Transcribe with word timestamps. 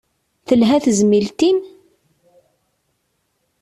Telha 0.47 0.77
tezmilt-im? 0.83 1.59